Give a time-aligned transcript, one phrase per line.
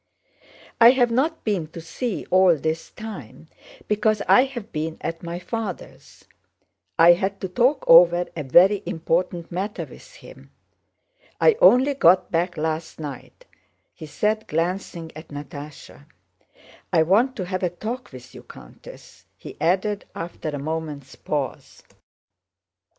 [0.79, 3.49] "I have not been to see you all this time
[3.87, 6.25] because I have been at my father's.
[6.97, 10.49] I had to talk over a very important matter with him.
[11.39, 13.45] I only got back last night,"
[13.93, 16.07] he said glancing at Natásha;
[16.91, 21.83] "I want to have a talk with you, Countess," he added after a moment's pause.